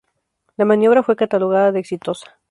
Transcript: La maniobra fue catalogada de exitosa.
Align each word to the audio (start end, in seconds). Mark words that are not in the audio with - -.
La 0.57 0.65
maniobra 0.65 1.03
fue 1.03 1.15
catalogada 1.15 1.71
de 1.71 1.79
exitosa. 1.79 2.39